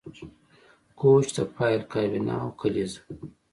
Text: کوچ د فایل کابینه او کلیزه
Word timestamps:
کوچ 0.99 1.25
د 1.35 1.37
فایل 1.55 1.81
کابینه 1.93 2.33
او 2.43 2.49
کلیزه 2.59 3.01